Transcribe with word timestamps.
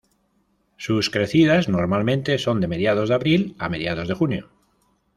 Sus 0.77 1.11
crecidas 1.11 1.69
normalmente 1.69 2.39
son 2.39 2.59
de 2.59 2.67
mediados 2.67 3.09
de 3.09 3.13
abril 3.13 3.55
a 3.59 3.69
mediados 3.69 4.07
de 4.07 4.15
junio. 4.15 4.49